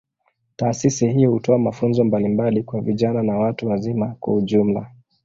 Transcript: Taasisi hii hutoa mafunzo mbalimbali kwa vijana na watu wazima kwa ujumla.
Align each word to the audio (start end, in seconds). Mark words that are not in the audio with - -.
Taasisi 0.55 1.09
hii 1.09 1.25
hutoa 1.25 1.57
mafunzo 1.59 2.03
mbalimbali 2.03 2.63
kwa 2.63 2.81
vijana 2.81 3.23
na 3.23 3.37
watu 3.37 3.67
wazima 3.67 4.15
kwa 4.19 4.33
ujumla. 4.35 4.91